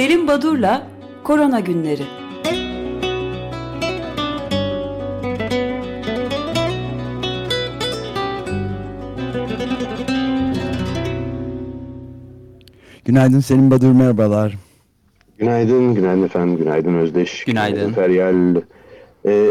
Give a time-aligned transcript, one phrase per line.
[0.00, 0.86] Selim Badur'la
[1.24, 2.02] Korona Günleri.
[13.04, 14.58] Günaydın Selim Badur, merhabalar.
[15.38, 17.44] Günaydın, günaydın efendim, günaydın Özdeş.
[17.44, 17.92] Günaydın.
[17.92, 18.56] Feryal.
[18.56, 18.62] Ee,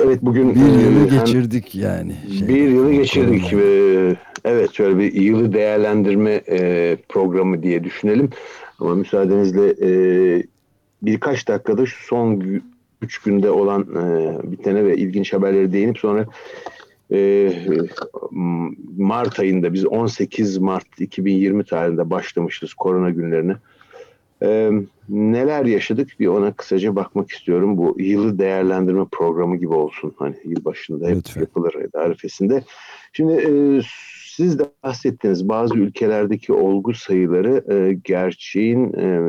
[0.06, 0.56] evet bugün...
[0.56, 2.16] Bir yılı e, geçirdik yani.
[2.40, 3.54] Şey, bir yılı geçirdik.
[3.54, 8.30] Ee, evet şöyle bir yılı değerlendirme e, programı diye düşünelim.
[8.80, 10.44] Ama müsaadenizle e,
[11.02, 12.44] birkaç dakikada şu son
[13.02, 16.26] üç günde olan e, bitene ve ilginç haberleri değinip sonra
[17.12, 17.52] e,
[18.98, 23.56] Mart ayında biz 18 Mart 2020 tarihinde başlamışız korona günlerine.
[24.44, 24.72] E,
[25.10, 27.78] neler yaşadık bir ona kısaca bakmak istiyorum.
[27.78, 30.14] Bu yılı değerlendirme programı gibi olsun.
[30.18, 31.42] Hani yıl başında hep Lütfen.
[31.42, 32.64] yapılır arifesinde.
[33.14, 33.82] Şimdi e,
[34.40, 39.20] siz de bahsettiniz bazı ülkelerdeki olgu sayıları e, gerçeğin e,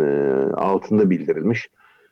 [0.55, 1.69] altında bildirilmiş.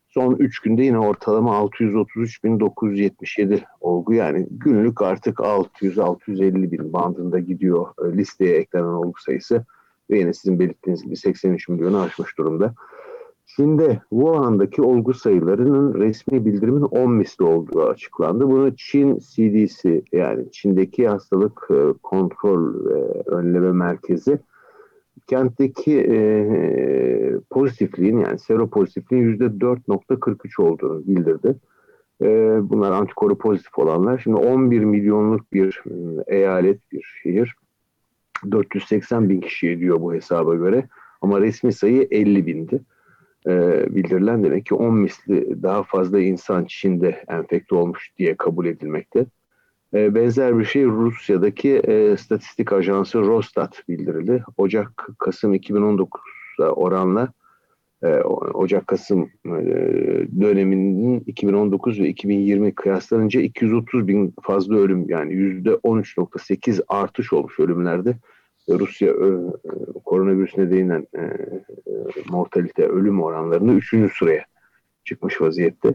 [0.09, 8.13] Son 3 günde yine ortalama 633.977 olgu yani günlük artık 600-650 bin bandında gidiyor e,
[8.17, 9.65] listeye eklenen olgu sayısı.
[10.11, 12.75] Ve yine sizin belirttiğiniz gibi 83 milyonu aşmış durumda.
[13.57, 18.51] Çin'de Wuhan'daki olgu sayılarının resmi bildirimin 10 misli olduğu açıklandı.
[18.51, 24.39] Bunu Çin CDC yani Çin'deki hastalık e, kontrol ve önleme merkezi
[25.27, 26.19] kentteki e,
[27.51, 31.57] pozitifliğin yani seropozitifliğin %4.43 olduğunu bildirdi.
[32.23, 32.27] E,
[32.63, 34.19] bunlar antikoru pozitif olanlar.
[34.19, 35.83] Şimdi 11 milyonluk bir
[36.27, 37.55] eyalet, bir şehir.
[38.51, 40.89] 480 bin kişiye diyor bu hesaba göre.
[41.21, 42.81] Ama resmi sayı 50 bindi.
[43.47, 49.27] E, bildirilen demek ki 10 misli daha fazla insan Çin'de enfekte olmuş diye kabul edilmekte.
[49.95, 54.45] E, benzer bir şey Rusya'daki e, statistik ajansı Rostat bildirildi.
[54.57, 57.33] Ocak-Kasım 2019'a oranla
[58.03, 58.07] e,
[58.55, 59.51] Ocak-Kasım e,
[60.41, 68.17] döneminin 2019 ve 2020 kıyaslanınca 230 bin fazla ölüm yani %13.8 artış olmuş ölümlerde.
[68.69, 69.29] Rusya e,
[70.05, 71.95] koronavirüs nedeniyle e, e,
[72.31, 73.95] mortalite ölüm oranlarını 3.
[74.19, 74.45] sıraya
[75.05, 75.95] çıkmış vaziyette.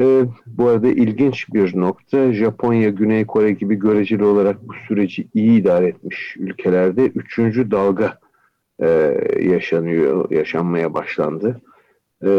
[0.00, 5.60] E, bu arada ilginç bir nokta Japonya, Güney Kore gibi göreceli olarak bu süreci iyi
[5.60, 8.18] idare etmiş ülkelerde üçüncü dalga
[8.78, 8.88] e,
[9.40, 11.60] yaşanıyor, yaşanmaya başlandı.
[12.22, 12.30] E,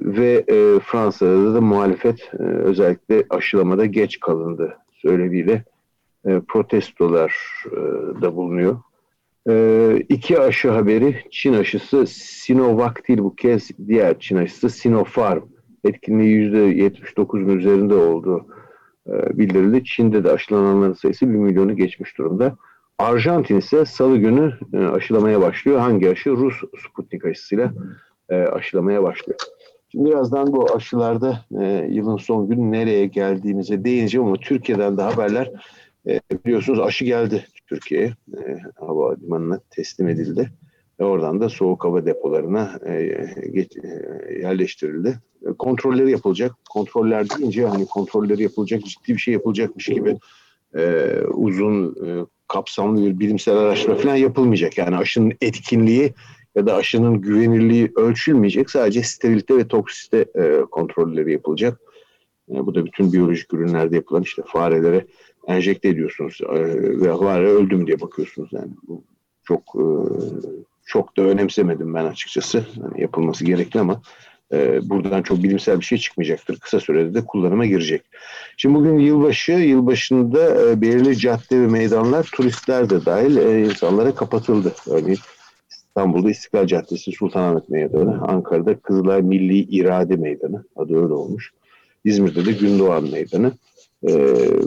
[0.00, 5.64] ve e, Fransa'da da muhalefet e, özellikle aşılamada geç kalındı söylemiyle
[6.26, 7.76] e, protestolar e,
[8.22, 8.78] da bulunuyor.
[9.48, 15.42] E, iki aşı haberi Çin aşısı Sinovac değil bu kez diğer Çin aşısı Sinopharm
[15.84, 18.46] etkinliği %79'un üzerinde olduğu
[19.06, 19.84] e, bildirildi.
[19.84, 22.56] Çin'de de aşılananların sayısı 1 milyonu geçmiş durumda.
[22.98, 25.78] Arjantin ise salı günü e, aşılamaya başlıyor.
[25.78, 26.30] Hangi aşı?
[26.30, 26.54] Rus
[26.88, 27.72] Sputnik aşısıyla
[28.28, 29.38] e, aşılamaya başlıyor.
[29.88, 35.50] Şimdi birazdan bu aşılarda e, yılın son günü nereye geldiğimize değineceğim ama Türkiye'den de haberler
[36.06, 38.14] e, biliyorsunuz aşı geldi Türkiye'ye.
[38.36, 40.50] E, havalimanına teslim edildi.
[41.00, 43.88] Ve oradan da soğuk hava depolarına e, geç, e,
[44.42, 45.18] yerleştirildi.
[45.48, 46.52] E, kontrolleri yapılacak.
[46.70, 50.18] Kontroller deyince hani kontrolleri yapılacak, ciddi bir şey yapılacakmış gibi
[50.76, 54.78] e, uzun, e, kapsamlı bir bilimsel araştırma falan yapılmayacak.
[54.78, 56.14] Yani aşının etkinliği
[56.54, 58.70] ya da aşının güvenirliği ölçülmeyecek.
[58.70, 61.80] Sadece sterilite ve toksiste e, kontrolleri yapılacak.
[62.50, 65.06] E, bu da bütün biyolojik ürünlerde yapılan işte farelere
[65.46, 66.60] enjekte ediyorsunuz e,
[67.00, 68.52] ve fare öldü mü diye bakıyorsunuz.
[68.52, 69.04] Yani bu
[69.44, 69.84] çok e,
[70.86, 72.64] çok da önemsemedim ben açıkçası.
[72.76, 74.02] Yani yapılması gerekli ama
[74.52, 76.58] e, buradan çok bilimsel bir şey çıkmayacaktır.
[76.58, 78.02] Kısa sürede de kullanıma girecek.
[78.56, 83.36] Şimdi bugün yılbaşı, yılbaşında belirli cadde ve meydanlar turistler de dahil
[83.70, 84.74] insanlara kapatıldı.
[84.90, 85.18] Örneğin
[85.70, 91.52] İstanbul'da İstiklal Caddesi Sultanahmet Meydanı, Ankara'da Kızılay Milli İrade Meydanı adı öyle olmuş.
[92.06, 93.52] İzmir'de de Gündoğan Meydanı.
[94.08, 94.12] E,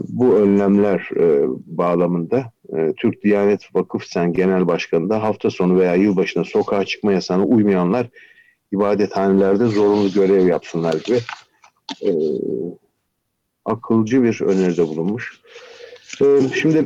[0.07, 5.95] bu önlemler e, bağlamında e, Türk Diyanet Vakıf Sen Genel Başkanı da hafta sonu veya
[5.95, 8.07] yılbaşına sokağa çıkma yasağına uymayanlar
[8.71, 11.19] ibadethanelerde zorunlu görev yapsınlar gibi
[12.01, 12.09] e,
[13.65, 15.41] akılcı bir öneride bulunmuş.
[16.21, 16.25] E,
[16.61, 16.85] şimdi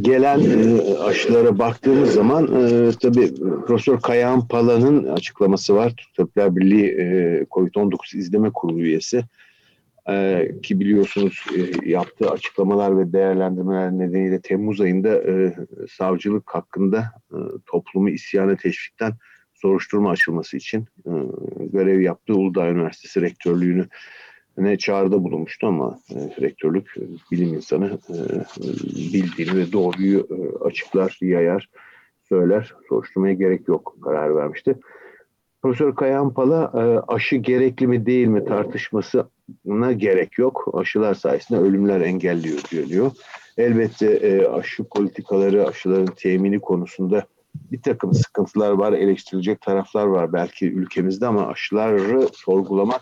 [0.00, 3.34] gelen e, aşılara baktığımız zaman e, tabii
[3.66, 5.94] Profesör Kayahan Pala'nın açıklaması var.
[5.96, 7.04] Türk Tabipler Birliği e,
[7.50, 9.24] COVID-19 İzleme Kurulu üyesi.
[10.62, 11.44] Ki biliyorsunuz
[11.84, 15.22] yaptığı açıklamalar ve değerlendirmeler nedeniyle Temmuz ayında
[15.90, 17.04] savcılık hakkında
[17.66, 19.12] toplumu isyana teşvikten
[19.54, 20.86] soruşturma açılması için
[21.72, 23.86] görev yaptığı Uludağ Üniversitesi rektörlüğünü
[24.56, 28.14] ne çağrıda bulunmuştu ama e, rektörlük e, bilim insanı e,
[29.12, 31.68] bildiğini ve doğruyu e, açıklar, yayar,
[32.28, 32.74] söyler.
[32.88, 34.78] Soruşturmaya gerek yok karar vermişti.
[35.62, 40.70] Profesör Kayan Pala e, aşı gerekli mi değil mi tartışmasına gerek yok.
[40.72, 42.58] Aşılar sayesinde ölümler engelliyor
[42.88, 43.10] diyor.
[43.56, 50.72] Elbette e, aşı politikaları, aşıların temini konusunda bir takım sıkıntılar var, eleştirilecek taraflar var belki
[50.72, 53.00] ülkemizde ama aşıları sorgulamak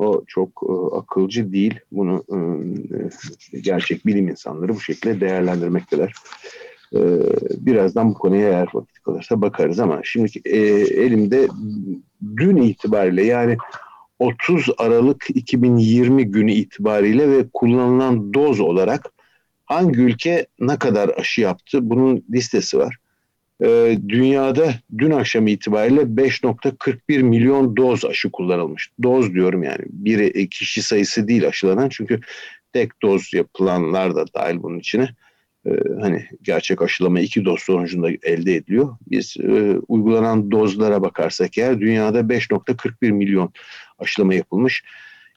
[0.00, 1.80] o çok e, akılcı değil.
[1.92, 2.24] Bunu
[3.52, 6.14] e, gerçek bilim insanları bu şekilde değerlendirmekteler.
[6.94, 7.00] E,
[7.66, 10.58] birazdan bu konuya eğer vakit kalırsa bakarız ama şimdi e,
[11.04, 11.48] elimde
[12.36, 13.56] dün itibariyle yani
[14.18, 19.12] 30 Aralık 2020 günü itibariyle ve kullanılan doz olarak
[19.64, 22.96] hangi ülke ne kadar aşı yaptı bunun listesi var.
[23.62, 28.90] Ee, dünyada dün akşam itibariyle 5.41 milyon doz aşı kullanılmış.
[29.02, 32.20] Doz diyorum yani bir e, kişi sayısı değil aşılanan çünkü
[32.72, 35.08] tek doz yapılanlar da dahil bunun içine.
[35.66, 35.70] Ee,
[36.00, 38.96] hani gerçek aşılama iki doz sonucunda elde ediliyor.
[39.10, 43.52] Biz e, uygulanan dozlara bakarsak eğer dünyada 5.41 milyon
[43.98, 44.84] aşılama yapılmış.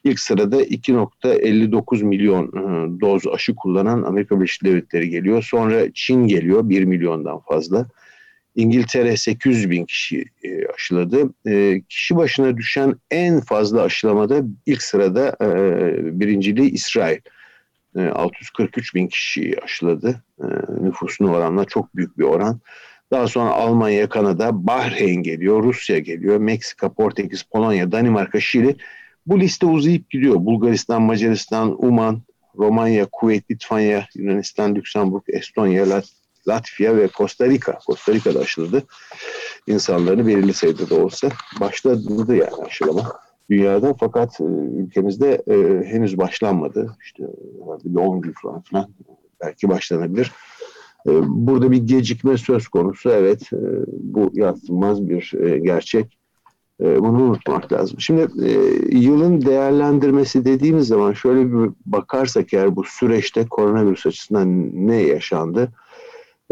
[0.03, 5.43] İlk sırada 2.59 milyon e, doz aşı kullanan Amerika Birleşik Devletleri geliyor.
[5.43, 7.87] Sonra Çin geliyor 1 milyondan fazla.
[8.55, 11.33] İngiltere 800 bin kişi e, aşıladı.
[11.47, 17.19] E, kişi başına düşen en fazla aşılamada ilk sırada e, birinciliği İsrail.
[18.13, 20.23] 643 bin kişi aşıladı.
[20.81, 22.59] Nüfusuna oranla çok büyük bir oran.
[23.11, 28.75] Daha sonra Almanya, Kanada, Bahreyn geliyor, Rusya geliyor, Meksika, Portekiz, Polonya, Danimarka, Şili.
[29.25, 30.35] Bu liste uzayıp gidiyor.
[30.35, 32.21] Bulgaristan, Macaristan, Uman,
[32.57, 36.05] Romanya, Kuveyt, Litvanya, Yunanistan, Lüksemburg, Estonya, Lat
[36.47, 37.79] Latvia ve Costa Rica.
[37.87, 38.83] Costa Rica'da aşıladı.
[39.67, 41.29] İnsanları belirli sayıda da olsa
[41.59, 43.13] başladı yani aşılama
[43.49, 44.43] dünyada fakat e,
[44.77, 46.95] ülkemizde e, henüz başlanmadı.
[47.03, 47.23] İşte
[47.85, 48.63] bir 10 gün falan
[49.41, 50.31] belki başlanabilir.
[51.07, 53.09] E, burada bir gecikme söz konusu.
[53.09, 53.57] Evet e,
[53.87, 56.17] bu yatsınmaz bir e, gerçek.
[56.81, 57.99] E, bunu unutmak lazım.
[57.99, 58.51] Şimdi e,
[58.97, 65.71] yılın değerlendirmesi dediğimiz zaman şöyle bir bakarsak eğer bu süreçte koronavirüs açısından ne yaşandı?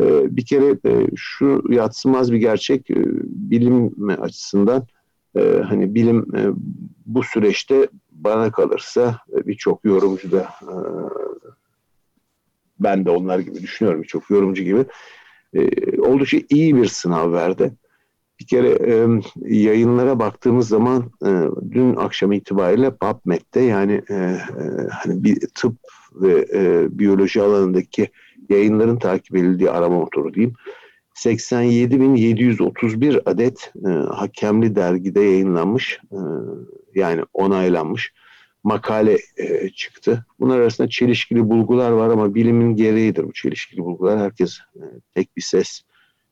[0.01, 2.95] Ee, bir kere e, şu yatsımaz bir gerçek e,
[3.25, 4.87] bilim açısından
[5.35, 6.25] e, hani bilim
[7.05, 10.49] bu süreçte bana kalırsa birçok yorumcu da
[12.79, 14.85] ben de onlar gibi düşünüyorum birçok yorumcu gibi
[15.99, 17.73] oldukça iyi bir sınav verdi.
[18.39, 18.77] Bir kere
[19.41, 21.11] yayınlara baktığımız zaman
[21.71, 24.01] dün akşam itibariyle PubMed'de yani
[24.91, 25.75] hani bir tıp
[26.15, 26.45] ve
[26.99, 28.09] biyoloji alanındaki
[28.49, 30.53] yayınların takip edildiği arama motoru diyeyim.
[31.15, 36.17] 87.731 adet e, hakemli dergide yayınlanmış e,
[36.95, 38.13] yani onaylanmış
[38.63, 40.25] makale e, çıktı.
[40.39, 44.19] Bunlar arasında çelişkili bulgular var ama bilimin gereğidir bu çelişkili bulgular.
[44.19, 44.81] Herkes e,
[45.15, 45.81] tek bir ses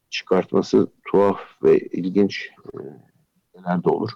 [0.10, 2.80] çıkartması tuhaf ve ilginç e,
[3.84, 4.10] de olur.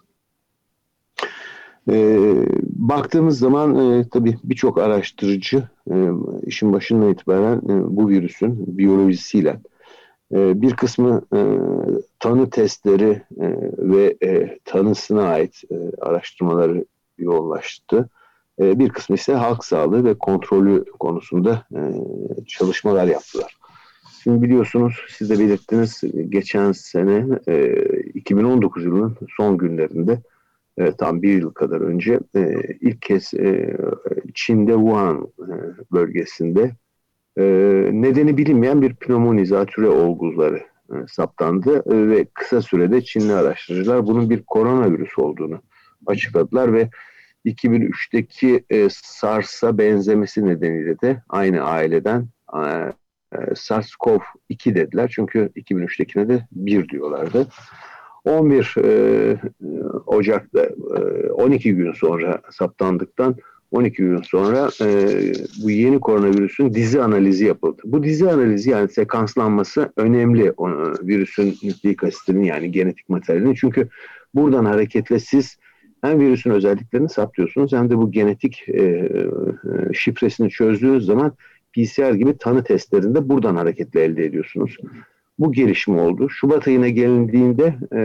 [1.92, 2.18] E,
[2.64, 5.96] baktığımız zaman e, tabii birçok araştırıcı e,
[6.46, 9.60] işin başından itibaren e, bu virüsün biyolojisiyle
[10.34, 11.40] e, bir kısmı e,
[12.20, 13.48] tanı testleri e,
[13.78, 16.86] ve e, tanısına ait e, araştırmaları
[17.18, 18.10] yoğunlaştı.
[18.60, 21.82] E, bir kısmı ise halk sağlığı ve kontrolü konusunda e,
[22.48, 23.58] çalışmalar yaptılar.
[24.24, 30.22] Şimdi biliyorsunuz siz de belirttiniz geçen sene e, 2019 yılının son günlerinde
[30.78, 33.78] e, tam bir yıl kadar önce e, ilk kez e,
[34.34, 35.54] Çin'de Wuhan e,
[35.92, 36.72] bölgesinde
[37.38, 37.44] e,
[37.92, 44.30] nedeni bilinmeyen bir pnömoni zatüre olguları e, saptandı e, ve kısa sürede Çinli araştırıcılar bunun
[44.30, 45.62] bir koronavirüs olduğunu
[46.06, 46.90] açıkladılar ve
[47.46, 52.94] 2003'teki e, SARS'a benzemesi nedeniyle de aynı aileden e
[53.56, 55.12] SARS-CoV-2 dediler.
[55.16, 57.48] Çünkü 2003'tekine de 1 diyorlardı.
[58.26, 59.38] 11 e,
[60.06, 63.36] Ocak'ta e, 12 gün sonra saptandıktan
[63.72, 64.88] 12 gün sonra e,
[65.64, 67.82] bu yeni koronavirüsün dizi analizi yapıldı.
[67.86, 70.70] Bu dizi analizi yani sekanslanması önemli o,
[71.02, 73.54] virüsün nükleik asitinin yani genetik materyalinin.
[73.54, 73.90] Çünkü
[74.36, 75.58] buradan hareketle siz
[76.02, 79.10] hem virüsün özelliklerini saptıyorsunuz hem de bu genetik e, e,
[79.94, 81.34] şifresini çözdüğünüz zaman
[81.74, 84.78] PCR gibi tanı testlerinde buradan hareketle elde ediyorsunuz
[85.40, 86.30] bu gelişme oldu.
[86.30, 88.02] Şubat ayına gelindiğinde e,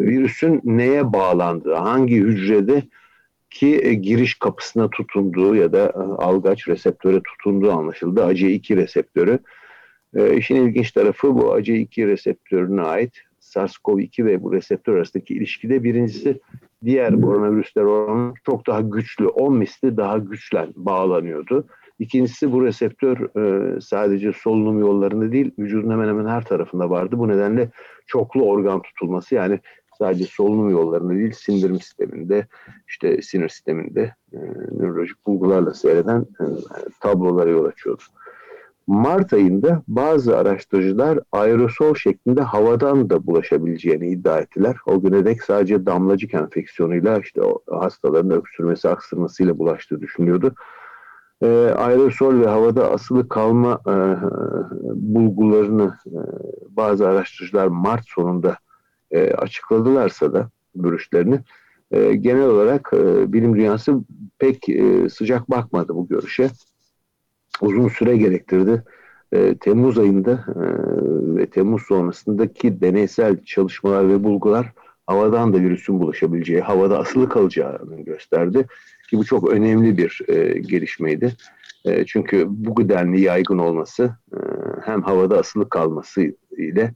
[0.00, 2.82] virüsün neye bağlandığı, hangi hücrede
[3.50, 8.20] ki e, giriş kapısına tutunduğu ya da e, algaç reseptöre tutunduğu anlaşıldı.
[8.20, 9.38] AC2 reseptörü.
[10.14, 16.40] E, işin ilginç tarafı bu AC2 reseptörüne ait SARS-CoV-2 ve bu reseptör arasındaki ilişkide birincisi
[16.84, 21.66] diğer koronavirüsler oranı çok daha güçlü, 10 misli daha güçlen bağlanıyordu.
[21.98, 27.18] İkincisi bu reseptör e, sadece solunum yollarında değil vücudun hemen hemen her tarafında vardı.
[27.18, 27.70] Bu nedenle
[28.06, 29.60] çoklu organ tutulması yani
[29.98, 32.46] sadece solunum yollarında değil sindirim sisteminde
[32.88, 34.38] işte sinir sisteminde e,
[34.72, 36.44] nörolojik bulgularla seyreden e,
[37.00, 38.02] tablolara yol açıyordu.
[38.86, 44.76] Mart ayında bazı araştırıcılar aerosol şeklinde havadan da bulaşabileceğini iddia ettiler.
[44.86, 50.54] O güne dek sadece damlacık enfeksiyonuyla işte o hastaların öksürmesi, aksırmasıyla bulaştığı düşünülüyordu.
[51.42, 53.94] E, aerosol ve havada asılı kalma e,
[54.94, 56.18] bulgularını e,
[56.76, 58.56] bazı araştırıcılar Mart sonunda
[59.10, 61.40] e, açıkladılarsa da görüşlerini
[61.90, 64.00] e, genel olarak e, bilim dünyası
[64.38, 66.50] pek e, sıcak bakmadı bu görüşe
[67.60, 68.82] uzun süre gerektirdi.
[69.32, 70.64] E, Temmuz ayında e,
[71.36, 74.72] ve Temmuz sonrasındaki deneysel çalışmalar ve bulgular
[75.06, 78.66] havadan da virüsün bulaşabileceği, havada asılı kalacağını gösterdi.
[79.10, 81.32] Ki bu çok önemli bir e, gelişmeydi.
[81.84, 84.38] E, çünkü bu denli yaygın olması e,
[84.84, 86.94] hem havada asılı kalması ile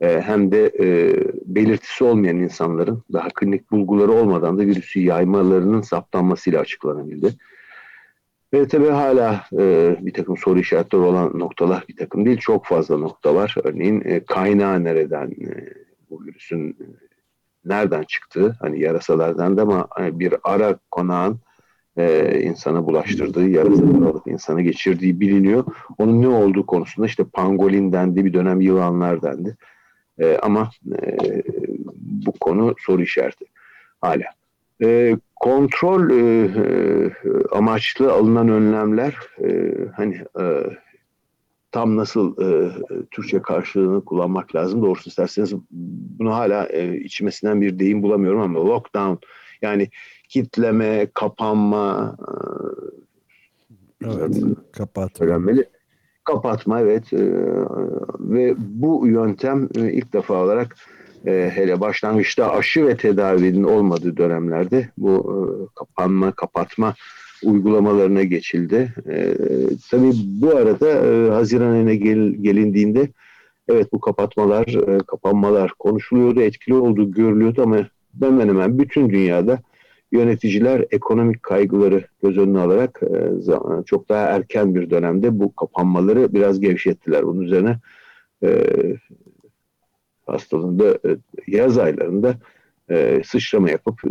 [0.00, 1.14] e, hem de e,
[1.46, 7.34] belirtisi olmayan insanların daha klinik bulguları olmadan da virüsü yaymalarının saptanmasıyla açıklanabildi.
[8.54, 12.38] Ve tabii hala e, bir takım soru işaretleri olan noktalar bir takım değil.
[12.38, 13.54] Çok fazla nokta var.
[13.64, 15.74] Örneğin e, kaynağı nereden, e,
[16.10, 16.84] bu virüsün e,
[17.64, 21.40] nereden çıktığı, hani yarasalardan da ama hani bir ara konağın
[21.96, 25.64] e, insana bulaştırdığı, yarasaları alıp insana geçirdiği biliniyor.
[25.98, 29.56] Onun ne olduğu konusunda işte pangolin dendi, bir dönem yılanlar dendi.
[30.18, 30.70] E, ama
[31.02, 31.18] e,
[32.24, 33.44] bu konu soru işareti
[34.00, 34.24] hala.
[34.82, 37.10] E, kontrol e, e,
[37.52, 40.44] amaçlı alınan önlemler e, hani e,
[41.72, 42.72] tam nasıl e,
[43.10, 44.82] Türkçe karşılığını kullanmak lazım.
[44.82, 45.54] Doğrusu isterseniz
[46.18, 49.26] bunu hala e, içmesinden bir deyim bulamıyorum ama lockdown
[49.62, 49.88] yani
[50.30, 52.16] kitleme, kapanma
[54.04, 55.26] e, evet, kapatma.
[55.26, 55.64] Öğrenmeli.
[56.24, 57.18] Kapatma evet e,
[58.20, 60.76] ve bu yöntem e, ilk defa olarak
[61.24, 66.94] hele başlangıçta aşı ve tedavinin olmadığı dönemlerde bu kapanma, kapatma
[67.44, 68.94] uygulamalarına geçildi.
[69.08, 69.34] E,
[69.90, 73.08] tabii bu arada e, Haziran ayına gel, gelindiğinde
[73.68, 77.86] evet bu kapatmalar, e, kapanmalar konuşuluyordu, etkili olduğu görülüyordu ama
[78.20, 79.58] hemen hemen bütün dünyada
[80.12, 86.60] yöneticiler ekonomik kaygıları göz önüne alarak e, çok daha erken bir dönemde bu kapanmaları biraz
[86.60, 87.26] gevşettiler.
[87.26, 87.76] Bunun üzerine
[88.42, 88.66] e,
[90.26, 92.34] hastalığında e, yaz aylarında
[93.24, 94.04] sıçrama yapıp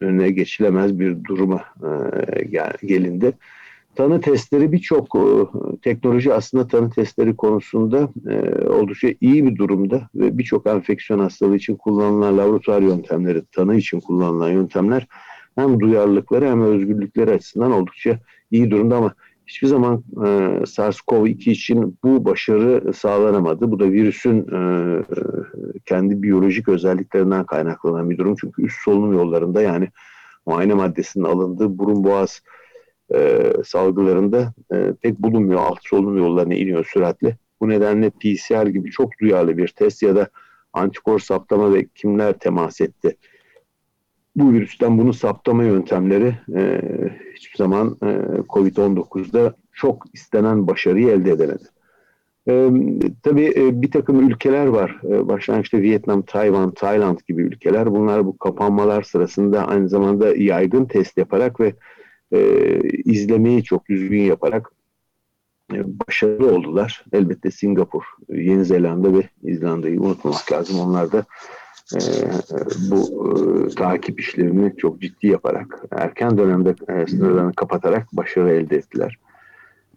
[0.00, 1.64] önüne, geçilemez bir duruma
[2.82, 3.32] gelindi.
[3.94, 5.08] Tanı testleri birçok
[5.82, 8.08] teknoloji aslında tanı testleri konusunda
[8.68, 14.50] oldukça iyi bir durumda ve birçok enfeksiyon hastalığı için kullanılan laboratuvar yöntemleri, tanı için kullanılan
[14.50, 15.06] yöntemler
[15.56, 18.18] hem duyarlılıkları hem özgürlükleri açısından oldukça
[18.50, 19.14] iyi durumda ama
[19.46, 20.26] hiçbir zaman e,
[20.66, 23.70] SARS-CoV-2 için bu başarı sağlanamadı.
[23.70, 24.58] Bu da virüsün e,
[25.86, 28.36] kendi biyolojik özelliklerinden kaynaklanan bir durum.
[28.40, 29.88] Çünkü üst solunum yollarında yani
[30.46, 32.42] muayene maddesinin alındığı burun boğaz
[33.14, 35.60] e, salgılarında e, pek bulunmuyor.
[35.60, 37.36] Alt solunum yollarına iniyor süratle.
[37.60, 40.28] Bu nedenle PCR gibi çok duyarlı bir test ya da
[40.72, 43.16] antikor saptama ve kimler temas etti
[44.36, 46.80] bu virüsten bunu saptama yöntemleri e,
[47.34, 48.08] hiçbir zaman e,
[48.48, 51.64] COVID-19'da çok istenen başarıyı elde edemedi.
[52.48, 52.70] E,
[53.22, 55.00] tabii e, bir takım ülkeler var.
[55.04, 57.90] E, başlangıçta Vietnam, Tayvan, Tayland gibi ülkeler.
[57.90, 61.74] Bunlar bu kapanmalar sırasında aynı zamanda yaygın test yaparak ve
[62.32, 64.72] e, izlemeyi çok düzgün yaparak
[65.72, 67.04] e, başarılı oldular.
[67.12, 70.80] Elbette Singapur, Yeni Zelanda ve İzlanda'yı unutmamak lazım.
[70.80, 71.24] Onlar da
[71.94, 73.00] e, bu
[73.70, 79.18] e, takip işlerini çok ciddi yaparak erken dönemde e, sınırlarını kapatarak başarı elde ettiler.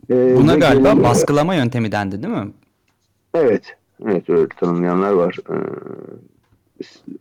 [0.10, 2.52] E, Buna galiba gelin, baskılama yöntemi dendi değil mi?
[3.34, 3.78] Evet.
[4.06, 5.38] Evet öyle tanımlayanlar var.
[5.50, 5.56] E,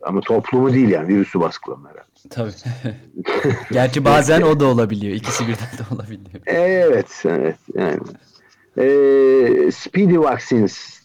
[0.01, 2.09] ama toplumu değil yani virüsü baskılama herhalde.
[2.29, 2.51] Tabii.
[3.71, 5.13] Gerçi bazen o da olabiliyor.
[5.15, 6.41] İkisi birden de olabiliyor.
[6.45, 7.23] Evet.
[7.25, 7.57] Evet.
[7.75, 7.99] Yani.
[8.77, 11.04] E, speedy vaccines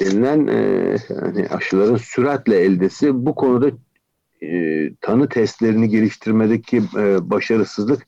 [0.00, 3.70] denilen e, hani aşıların süratle eldesi bu konuda
[4.42, 8.06] e, tanı testlerini geliştirmedeki e, başarısızlık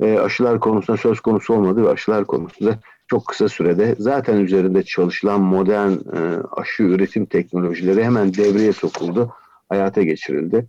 [0.00, 5.40] e, aşılar konusunda söz konusu olmadı ve aşılar konusunda çok kısa sürede zaten üzerinde çalışılan
[5.40, 9.32] modern e, aşı üretim teknolojileri hemen devreye sokuldu,
[9.68, 10.66] hayata geçirildi.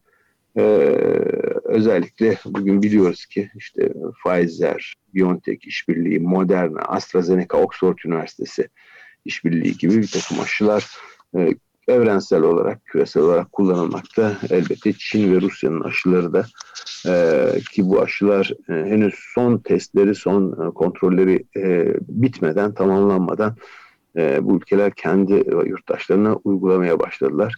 [0.58, 0.62] Ee,
[1.64, 8.70] özellikle bugün biliyoruz ki işte Pfizer, BioNTech işbirliği, Moderna, AstraZeneca, Oxford Üniversitesi
[9.26, 10.88] işbirliği gibi bir takım aşılar
[11.38, 11.54] e,
[11.88, 14.38] evrensel olarak, küresel olarak kullanılmakta.
[14.50, 16.46] Elbette Çin ve Rusya'nın aşıları da
[17.08, 23.56] e, ki bu aşılar e, henüz son testleri, son e, kontrolleri e, bitmeden, tamamlanmadan
[24.18, 25.34] e, bu ülkeler kendi
[25.66, 27.56] yurttaşlarına uygulamaya başladılar.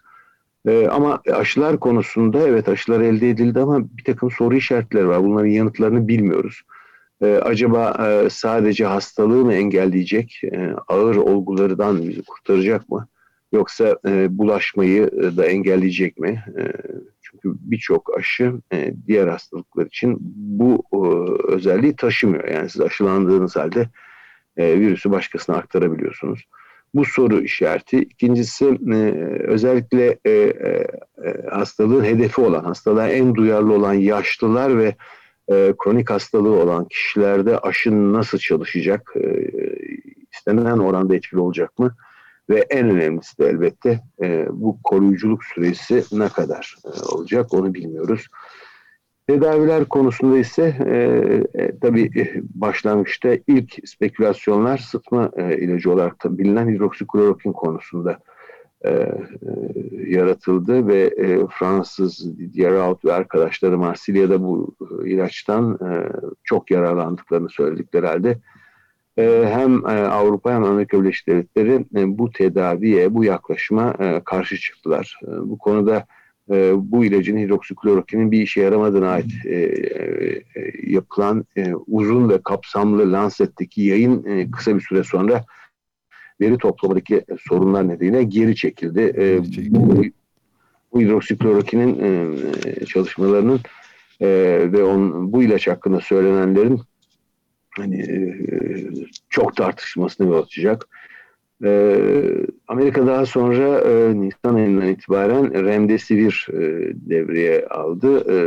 [0.68, 5.24] E, ama aşılar konusunda evet aşılar elde edildi ama bir takım soru işaretleri var.
[5.24, 6.62] Bunların yanıtlarını bilmiyoruz.
[7.28, 13.08] Acaba e, sadece hastalığı mı engelleyecek, e, ağır olgulardan bizi kurtaracak mı?
[13.52, 16.44] Yoksa e, bulaşmayı e, da engelleyecek mi?
[16.58, 16.64] E,
[17.22, 20.98] çünkü birçok aşı e, diğer hastalıklar için bu e,
[21.54, 22.48] özelliği taşımıyor.
[22.48, 23.90] Yani siz aşılandığınız halde
[24.58, 26.48] e, virüsü başkasına aktarabiliyorsunuz.
[26.94, 27.98] Bu soru işareti.
[27.98, 28.96] İkincisi e,
[29.44, 30.88] özellikle e, e,
[31.52, 34.96] hastalığın hedefi olan, hastalığa en duyarlı olan yaşlılar ve
[35.52, 39.14] e, kronik hastalığı olan kişilerde aşı nasıl çalışacak?
[39.16, 39.50] E,
[40.34, 41.96] istenilen oranda etkili olacak mı?
[42.50, 48.28] Ve en önemlisi de elbette e, bu koruyuculuk süresi ne kadar e, olacak onu bilmiyoruz.
[49.28, 50.96] Tedaviler konusunda ise e,
[51.64, 58.20] e, tabii e, başlangıçta ilk spekülasyonlar sıtma e, ilacı olarak da bilinen hidroksiklorokin konusunda
[58.86, 59.16] e, e,
[60.08, 65.90] yaratıldı ve e, Fransız Didier Raoult ve arkadaşları Marsilya'da bu e, ilaçtan e,
[66.44, 68.38] çok yararlandıklarını söyledikleri halde
[69.18, 74.58] e, hem e, Avrupa hem Amerika Birleşik Devletleri e, bu tedaviye, bu yaklaşıma e, karşı
[74.58, 75.20] çıktılar.
[75.24, 76.06] E, bu konuda
[76.52, 80.44] e, bu ilacın hidroksiklorokinin bir işe yaramadığına ait e, e,
[80.84, 85.44] yapılan e, uzun ve kapsamlı Lancet'teki yayın e, kısa bir süre sonra
[86.42, 89.14] veri toplamadaki sorunlar nedeniyle geri çekildi.
[89.18, 90.04] E, bu,
[90.94, 93.60] bu hidroksiklorokinin e, çalışmalarının
[94.22, 94.28] e,
[94.72, 96.82] ve on, bu ilaç hakkında söylenenlerin
[97.78, 98.36] hani e,
[99.30, 100.88] çok tartışmasına yol açacak.
[101.64, 101.98] E,
[102.68, 106.60] Amerika daha sonra e, Nisan ayından itibaren Remdesivir e,
[107.10, 108.38] devreye aldı e,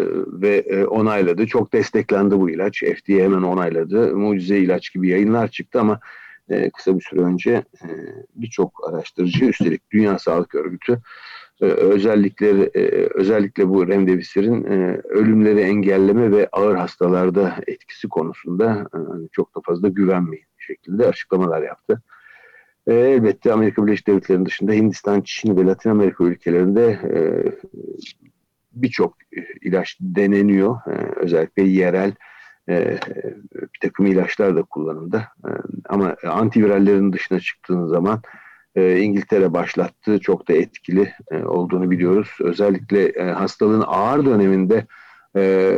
[0.43, 1.47] ve e, onayladı.
[1.47, 2.83] Çok desteklendi bu ilaç.
[2.83, 4.17] FDA hemen onayladı.
[4.17, 6.01] Mucize ilaç gibi yayınlar çıktı ama
[6.51, 7.51] e, kısa bir süre önce
[7.83, 7.89] e,
[8.35, 11.01] birçok araştırıcı üstelik Dünya Sağlık Örgütü
[11.61, 18.99] e, özellikleri e, özellikle bu remdevisir'in e, ölümleri engelleme ve ağır hastalarda etkisi konusunda e,
[19.33, 22.03] çok da fazla güvenmeyin şeklinde açıklamalar yaptı.
[22.87, 27.19] E, elbette Amerika Birleşik Devletleri'nin dışında Hindistan, Çin ve Latin Amerika ülkelerinde e,
[28.73, 29.17] birçok
[29.63, 30.77] ilaç deneniyor.
[30.87, 32.13] E, özellikle yerel
[32.69, 32.99] e,
[33.55, 35.19] bir takım ilaçlar da kullanımda.
[35.19, 35.51] E,
[35.89, 38.23] ama antivirallerin dışına çıktığın zaman
[38.77, 40.19] e, İngiltere başlattı.
[40.19, 42.29] Çok da etkili e, olduğunu biliyoruz.
[42.41, 44.87] Özellikle e, hastalığın ağır döneminde
[45.37, 45.73] e,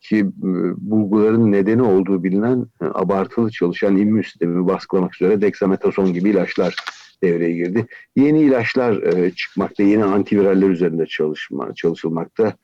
[0.00, 0.50] ki e,
[0.90, 6.76] bulguların nedeni olduğu bilinen e, abartılı çalışan immün sistemi baskılamak üzere dexamethasone gibi ilaçlar
[7.22, 7.86] devreye girdi.
[8.16, 12.54] Yeni ilaçlar e, çıkmakta, yeni antiviraller üzerinde çalışma, çalışılmakta.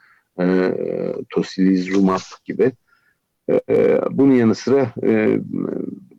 [0.40, 0.72] E,
[1.30, 2.72] tocilizumab gibi.
[3.50, 5.40] E, bunun yanı sıra e,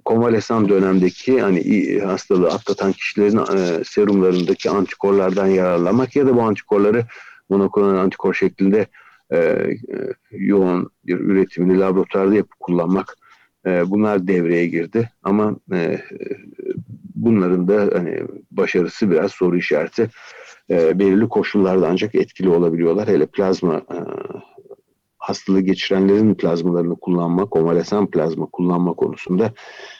[0.05, 7.05] konvalesan dönemdeki hani hastalığı atlatan kişilerin e, serumlarındaki antikorlardan yararlamak ya da bu antikorları
[7.49, 8.87] monoklonal antikor şeklinde
[9.31, 9.77] e, e,
[10.31, 13.17] yoğun bir üretimini laboratuvarda yapıp kullanmak
[13.65, 15.09] e, bunlar devreye girdi.
[15.23, 16.01] Ama e,
[17.15, 20.09] bunların da hani başarısı biraz soru işareti.
[20.69, 23.07] E, belirli koşullarda ancak etkili olabiliyorlar.
[23.07, 23.97] Hele plazma e,
[25.27, 29.53] hastalığı geçirenlerin plazmalarını kullanma, konvalesan plazma kullanma konusunda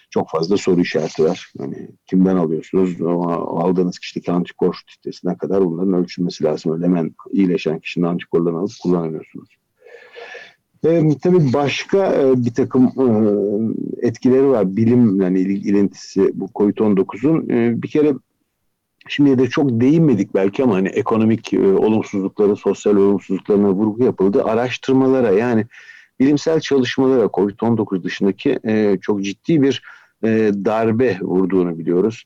[0.09, 1.51] çok fazla soru işareti var.
[1.59, 3.01] Yani kimden alıyorsunuz?
[3.01, 6.73] Aldığınız kişideki antikor titresine kadar bunların ölçülmesi lazım.
[6.73, 9.49] Öyle hemen iyileşen kişinin antikorlarını alıp kullanamıyorsunuz.
[10.85, 12.85] E, tabii başka e, bir takım
[14.03, 14.75] e, etkileri var.
[14.75, 17.49] Bilim yani ilintisi bu COVID-19'un.
[17.49, 18.13] E, bir kere
[19.09, 24.43] Şimdi de çok değinmedik belki ama hani ekonomik e, olumsuzlukları, sosyal olumsuzluklarına vurgu yapıldı.
[24.43, 25.65] Araştırmalara yani
[26.19, 29.83] bilimsel çalışmalara COVID-19 dışındaki e, çok ciddi bir
[30.23, 30.27] e,
[30.65, 32.23] darbe vurduğunu biliyoruz.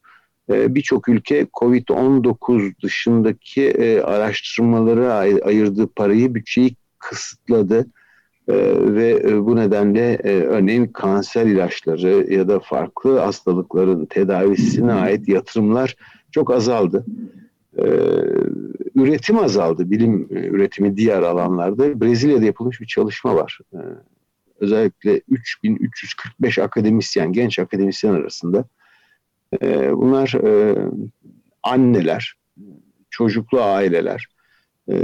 [0.52, 7.88] E, Birçok ülke COVID-19 dışındaki e, araştırmalara ay- ayırdığı parayı, bütçeyi kısıtladı.
[8.48, 15.28] E, ve e, bu nedenle e, örneğin kanser ilaçları ya da farklı hastalıkların tedavisine ait
[15.28, 15.96] yatırımlar
[16.32, 17.06] çok azaldı.
[17.78, 17.84] Ee,
[18.96, 19.92] üretim azaldı.
[19.92, 22.02] Bilim e, üretimi diğer alanlarda.
[22.02, 23.60] Brezilya'da yapılmış bir çalışma var.
[23.74, 23.78] Ee,
[24.60, 28.66] özellikle 3345 akademisyen, genç akademisyen arasında.
[29.62, 30.76] Ee, bunlar e,
[31.64, 32.34] anneler,
[33.10, 34.28] çocuklu aileler.
[34.90, 34.96] Ee,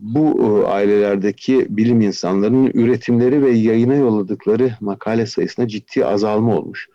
[0.00, 6.88] bu e, ailelerdeki bilim insanlarının üretimleri ve yayına yolladıkları makale sayısına ciddi azalma olmuş.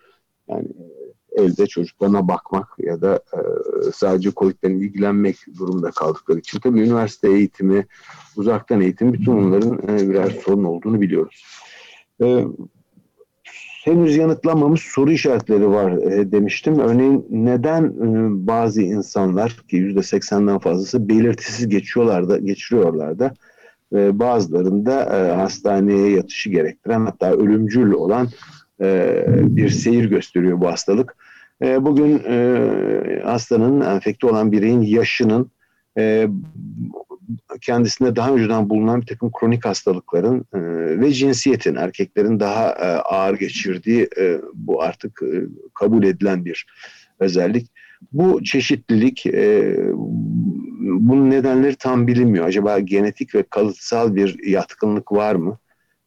[0.49, 0.67] Yani
[1.31, 3.39] elde çocuklarına bakmak ya da e,
[3.93, 7.85] sadece COVID'den ilgilenmek durumda kaldıkları için tabii üniversite eğitimi,
[8.35, 11.45] uzaktan eğitim bütün bunların e, birer sorun olduğunu biliyoruz.
[12.23, 12.45] E,
[13.83, 16.79] henüz yanıtlanmamış soru işaretleri var e, demiştim.
[16.79, 23.33] Örneğin neden e, bazı insanlar ki yüzde seksenden fazlası belirtisiz geçiyorlar da geçiriyorlar da
[23.95, 28.27] e, bazılarında e, hastaneye yatışı gerektiren hatta ölümcül olan
[28.81, 31.15] e, bir seyir gösteriyor bu hastalık.
[31.61, 35.51] E, bugün e, hastanın enfekte olan bireyin yaşının
[35.97, 36.27] e,
[37.61, 40.59] kendisinde daha önceden bulunan bir takım kronik hastalıkların e,
[40.99, 44.09] ve cinsiyetin erkeklerin daha ağır geçirdiği
[44.53, 45.21] bu artık
[45.73, 46.65] kabul edilen bir
[47.19, 47.71] özellik.
[48.11, 49.75] Bu çeşitlilik e,
[50.79, 52.45] bunun nedenleri tam bilinmiyor.
[52.45, 55.57] Acaba genetik ve kalıtsal bir yatkınlık var mı?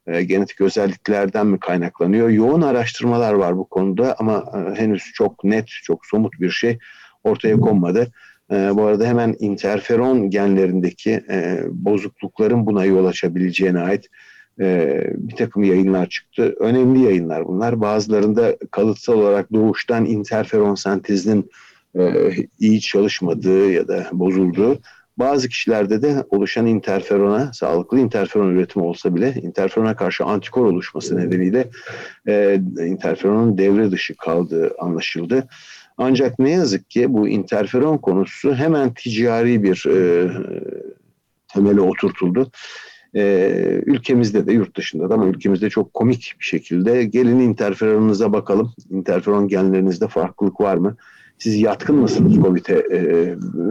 [0.07, 2.29] E, genetik özelliklerden mi kaynaklanıyor?
[2.29, 6.79] Yoğun araştırmalar var bu konuda ama e, henüz çok net, çok somut bir şey
[7.25, 8.13] ortaya konmadı.
[8.51, 14.07] E, bu arada hemen interferon genlerindeki e, bozuklukların buna yol açabileceğine ait
[14.61, 16.55] e, bir takım yayınlar çıktı.
[16.61, 17.81] Önemli yayınlar bunlar.
[17.81, 21.51] Bazılarında kalıtsal olarak doğuştan interferon sentezinin
[21.99, 24.79] e, iyi çalışmadığı ya da bozulduğu,
[25.19, 31.69] bazı kişilerde de oluşan interferona, sağlıklı interferon üretimi olsa bile interferona karşı antikor oluşması nedeniyle
[32.29, 35.49] e, interferonun devre dışı kaldığı anlaşıldı.
[35.99, 40.31] Ancak ne yazık ki bu interferon konusu hemen ticari bir e,
[41.55, 42.51] temele oturtuldu.
[43.17, 43.23] E,
[43.87, 48.73] ülkemizde de yurt dışında da ama ülkemizde çok komik bir şekilde gelin interferonunuza bakalım.
[48.91, 50.97] Interferon genlerinizde farklılık var mı?
[51.39, 52.87] Siz yatkın mısınız COVID'e?
[52.93, 52.99] E,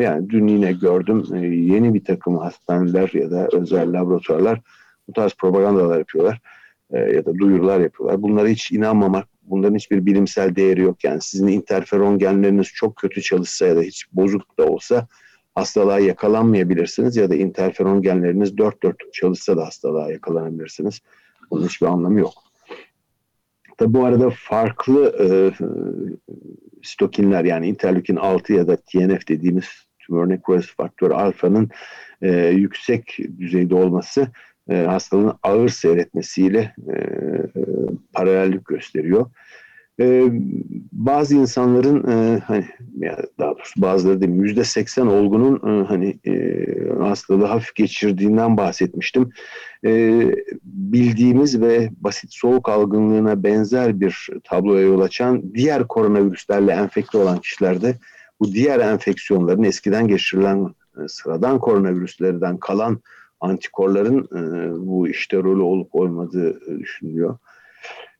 [0.03, 4.61] yani dün yine gördüm e, yeni bir takım hastaneler ya da özel laboratuvarlar
[5.07, 6.41] bu tarz propagandalar yapıyorlar
[6.91, 8.21] e, ya da duyurular yapıyorlar.
[8.21, 11.03] Bunlara hiç inanmamak bunların hiçbir bilimsel değeri yok.
[11.03, 15.07] Yani sizin interferon genleriniz çok kötü çalışsa ya da hiç bozuk da olsa
[15.55, 20.99] hastalığa yakalanmayabilirsiniz ya da interferon genleriniz dört dörtlük çalışsa da hastalığa yakalanabilirsiniz.
[21.51, 22.33] Bunun hiçbir anlamı yok.
[23.77, 25.27] Tabi bu arada farklı e,
[26.83, 29.65] stokinler yani interleukin 6 ya da TNF dediğimiz
[29.99, 31.69] tümör nekroz faktörü alfanın
[32.21, 34.27] e, yüksek düzeyde olması
[34.69, 37.63] e, hastalığın ağır seyretmesiyle e, e,
[38.13, 39.25] paralellik gösteriyor.
[39.99, 40.29] E,
[40.91, 42.65] bazı insanların e, hani
[42.97, 46.65] ya daha doğrusu bazıları değil yüzde seksen olgunun e, hani e,
[46.99, 49.29] hastalığı hafif geçirdiğinden bahsetmiştim.
[49.85, 50.21] E,
[50.63, 57.95] bildiğimiz ve basit soğuk algınlığına benzer bir tabloya yol açan diğer koronavirüslerle enfekte olan kişilerde
[58.39, 62.99] bu diğer enfeksiyonların eskiden geçirilen e, sıradan koronavirüslerden kalan
[63.39, 67.37] antikorların e, bu işte rolü olup olmadığı e, düşünülüyor.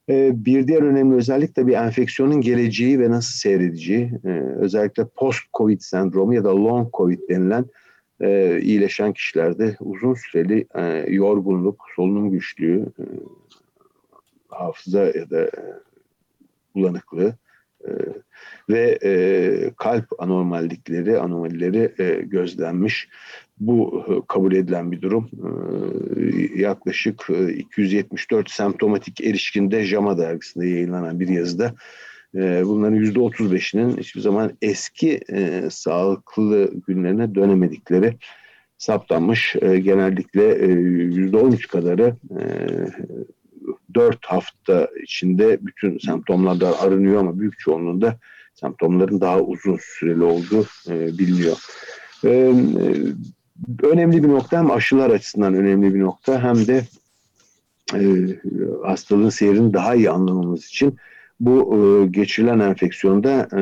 [0.10, 4.12] E, bir diğer önemli özellik bir enfeksiyonun geleceği ve nasıl seyredeceği.
[4.26, 7.66] E, özellikle post-covid sendromu ya da long covid denilen
[8.22, 10.68] e, iyileşen kişilerde uzun süreli
[11.16, 12.86] yorgunluk, solunum güçlüğü,
[14.48, 15.50] hafıza ya da
[16.76, 17.36] bulanıklığı
[18.70, 23.08] ve e, kalp anormallikleri, anomalileri e, gözlenmiş.
[23.60, 25.30] Bu e, kabul edilen bir durum.
[26.18, 31.74] E, yaklaşık 274 e, semptomatik erişkinde JAMA dergisinde yayınlanan bir yazıda
[32.66, 35.20] bunların %35'inin hiçbir zaman eski
[35.70, 38.18] sağlıklı günlerine dönemedikleri
[38.78, 39.56] saptanmış.
[39.62, 42.16] Genellikle %13 kadarı
[43.94, 48.18] 4 hafta içinde bütün semptomlardan arınıyor ama büyük çoğunluğunda
[48.54, 51.58] semptomların daha uzun süreli olduğu biliniyor
[53.84, 56.84] önemli bir nokta hem aşılar açısından önemli bir nokta hem de
[57.94, 58.02] e,
[58.84, 60.98] hastalığın seyrini daha iyi anlamamız için
[61.40, 63.62] bu e, geçirilen enfeksiyonda e,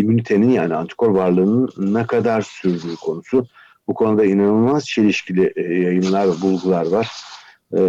[0.00, 3.46] immünitenin yani antikor varlığının ne kadar sürdüğü konusu.
[3.88, 7.10] Bu konuda inanılmaz çelişkili e, yayınlar bulgular var.
[7.76, 7.80] E,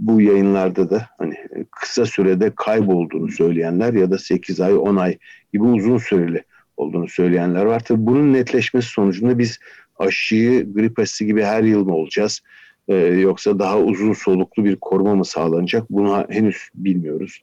[0.00, 1.34] bu yayınlarda da hani
[1.70, 5.18] kısa sürede kaybolduğunu söyleyenler ya da 8 ay 10 ay
[5.52, 6.44] gibi uzun süreli
[6.76, 7.80] olduğunu söyleyenler var.
[7.84, 9.58] Tabii bunun netleşmesi sonucunda biz
[9.98, 12.40] aşıyı grip aşısı gibi her yıl mı olacağız?
[12.88, 15.90] Ee, yoksa daha uzun soluklu bir koruma mı sağlanacak?
[15.90, 17.42] Bunu henüz bilmiyoruz.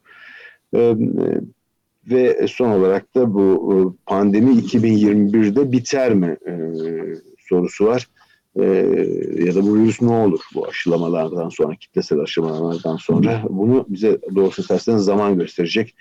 [0.76, 0.96] Ee,
[2.08, 6.54] ve son olarak da bu e, pandemi 2021'de biter mi e,
[7.40, 8.08] sorusu var.
[8.60, 8.64] E,
[9.46, 13.44] ya da bu virüs ne olur bu aşılamalardan sonra, kitlesel aşılamalardan sonra?
[13.50, 15.96] Bunu bize doğrusu tersten zaman gösterecek.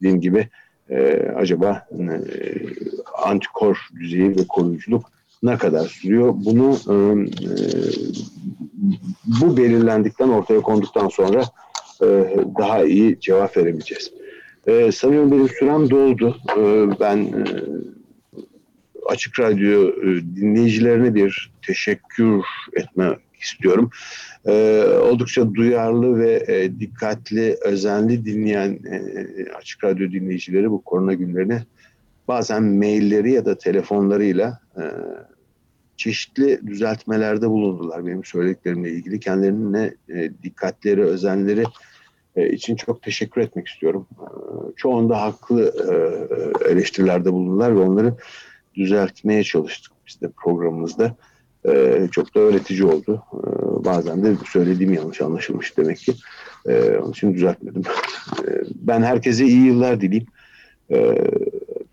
[0.00, 0.48] Dediğim gibi
[0.90, 2.22] e, acaba e,
[3.24, 5.04] antikor düzeyi ve koruyuculuk
[5.42, 6.34] ne kadar sürüyor?
[6.36, 7.52] Bunu e, e,
[9.40, 11.44] bu belirlendikten ortaya konduktan sonra
[12.02, 12.06] e,
[12.58, 14.12] daha iyi cevap verebileceğiz.
[14.66, 16.36] E, sanıyorum benim sürem doldu.
[16.56, 16.60] E,
[17.00, 17.44] ben e,
[19.08, 23.90] Açık Radyo e, dinleyicilerine bir teşekkür etmek istiyorum.
[24.46, 28.78] E, oldukça duyarlı ve e, dikkatli, özenli dinleyen
[29.58, 31.60] Açık Radyo dinleyicileri bu korona günlerini
[32.28, 34.60] bazen mailleri ya da telefonlarıyla
[35.96, 39.20] çeşitli düzeltmelerde bulundular benim söylediklerimle ilgili.
[39.20, 39.94] Kendilerine
[40.42, 41.64] dikkatleri, özenleri
[42.36, 44.06] için çok teşekkür etmek istiyorum.
[44.76, 45.72] Çoğunda haklı
[46.70, 48.14] eleştirilerde bulundular ve onları
[48.78, 51.16] düzeltmeye çalıştık biz de programımızda.
[51.68, 53.22] E, çok da öğretici oldu.
[53.34, 53.40] E,
[53.84, 56.14] bazen de söylediğim yanlış anlaşılmış demek ki.
[56.66, 57.82] E, onun için düzeltmedim.
[58.48, 60.26] E, ben herkese iyi yıllar dileyim.
[60.90, 61.14] E,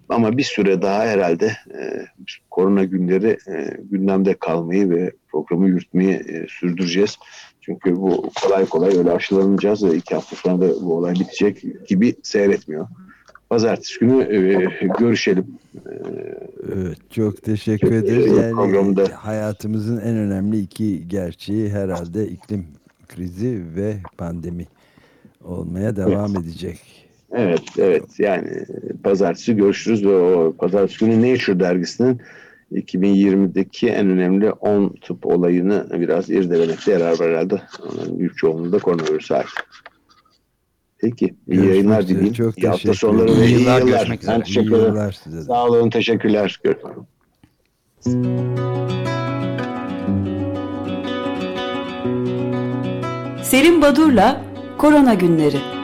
[0.10, 2.06] ama bir süre daha herhalde e,
[2.50, 7.18] korona günleri e, gündemde kalmayı ve programı yürütmeyi e, sürdüreceğiz.
[7.62, 12.16] Çünkü bu kolay kolay öyle aşılanacağız ve iki hafta sonra da bu olay bitecek gibi
[12.24, 12.88] seyretmiyor.
[13.50, 15.46] Pazartesi günü e, görüşelim.
[16.74, 18.38] Evet, çok teşekkür ederiz.
[18.38, 19.04] Yani programda...
[19.16, 22.66] hayatımızın en önemli iki gerçeği herhalde iklim
[23.08, 24.66] krizi ve pandemi
[25.44, 26.46] olmaya devam evet.
[26.46, 26.80] edecek.
[27.32, 28.20] Evet, evet.
[28.20, 28.50] Yani
[29.04, 32.22] pazartesi görüşürüz ve o pazartesi günü Nature dergisinin
[32.72, 37.62] 2020'deki en önemli 10 tıp olayını biraz irdelemekte yarar var herhalde.
[37.84, 39.48] Onların büyük çoğunluğu da koronavirüse ait.
[41.10, 41.26] Peki.
[41.26, 42.34] İyi Görüşmek yayınlar dileyim.
[42.34, 43.82] Çok iyi hafta sonları ve iyi yıllar.
[43.82, 44.44] Görüşmek üzere.
[44.44, 44.86] teşekkür ederim.
[44.86, 45.42] Yıllar size de.
[45.42, 45.90] Sağ olun.
[45.90, 46.60] Teşekkürler.
[46.64, 47.08] Görüşmek
[53.44, 54.42] Selim Badur'la
[54.78, 55.75] Korona Günleri